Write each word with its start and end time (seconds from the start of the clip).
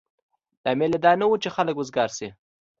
لامل 0.65 0.91
یې 0.95 0.99
دا 1.05 1.11
نه 1.19 1.25
و 1.27 1.39
چې 1.43 1.49
خلک 1.55 1.75
وزګار 1.77 2.09
شي. 2.17 2.29